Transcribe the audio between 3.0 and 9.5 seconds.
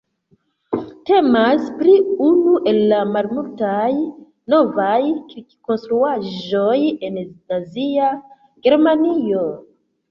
malmultaj novaj kirkkonstruaĵoj en Nazia Germanio.